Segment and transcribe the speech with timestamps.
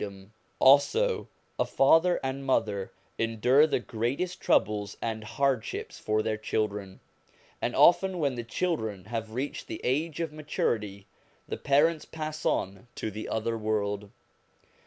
[0.01, 1.29] POWERS AND CONDITIONS OF MAN 269
[1.59, 6.99] Also a father and mother endure the greatest troubles and hardships for their children;
[7.61, 11.05] and often when the children have reached the age of maturity,
[11.47, 14.09] the parents pass on to the other world.